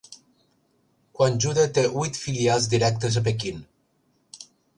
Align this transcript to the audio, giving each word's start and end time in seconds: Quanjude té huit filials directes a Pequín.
Quanjude 1.19 1.65
té 1.79 1.83
huit 1.99 2.17
filials 2.23 2.67
directes 2.73 3.19
a 3.19 3.25
Pequín. 3.29 3.61